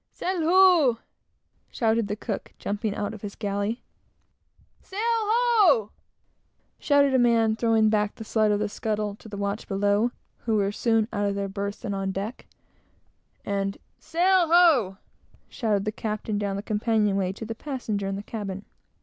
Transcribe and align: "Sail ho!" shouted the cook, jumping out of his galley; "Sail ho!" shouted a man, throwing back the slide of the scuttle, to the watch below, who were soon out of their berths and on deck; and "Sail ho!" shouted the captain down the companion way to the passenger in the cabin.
"Sail 0.11 0.41
ho!" 0.41 0.97
shouted 1.69 2.07
the 2.07 2.15
cook, 2.15 2.53
jumping 2.57 2.95
out 2.95 3.13
of 3.13 3.21
his 3.21 3.35
galley; 3.35 3.83
"Sail 4.81 4.99
ho!" 5.03 5.91
shouted 6.79 7.13
a 7.13 7.19
man, 7.19 7.55
throwing 7.55 7.87
back 7.87 8.15
the 8.15 8.23
slide 8.23 8.49
of 8.49 8.57
the 8.59 8.67
scuttle, 8.67 9.13
to 9.17 9.29
the 9.29 9.37
watch 9.37 9.67
below, 9.67 10.09
who 10.47 10.55
were 10.55 10.71
soon 10.71 11.07
out 11.13 11.29
of 11.29 11.35
their 11.35 11.47
berths 11.47 11.85
and 11.85 11.93
on 11.93 12.09
deck; 12.11 12.47
and 13.45 13.77
"Sail 13.99 14.47
ho!" 14.47 14.97
shouted 15.49 15.85
the 15.85 15.91
captain 15.91 16.39
down 16.39 16.55
the 16.55 16.63
companion 16.63 17.15
way 17.15 17.31
to 17.33 17.45
the 17.45 17.53
passenger 17.53 18.07
in 18.07 18.15
the 18.15 18.23
cabin. 18.23 18.65